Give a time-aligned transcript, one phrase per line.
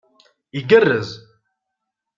[0.59, 1.09] Igerrez